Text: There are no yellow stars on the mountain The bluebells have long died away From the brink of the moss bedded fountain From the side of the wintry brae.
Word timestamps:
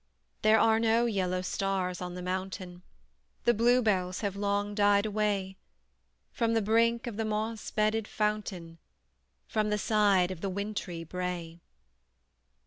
There 0.41 0.59
are 0.59 0.79
no 0.79 1.05
yellow 1.05 1.43
stars 1.43 2.01
on 2.01 2.15
the 2.15 2.23
mountain 2.23 2.81
The 3.45 3.53
bluebells 3.53 4.21
have 4.21 4.35
long 4.35 4.73
died 4.73 5.05
away 5.05 5.57
From 6.31 6.55
the 6.55 6.61
brink 6.63 7.05
of 7.05 7.17
the 7.17 7.23
moss 7.23 7.69
bedded 7.69 8.07
fountain 8.07 8.79
From 9.47 9.69
the 9.69 9.77
side 9.77 10.31
of 10.31 10.41
the 10.41 10.49
wintry 10.49 11.03
brae. 11.03 11.59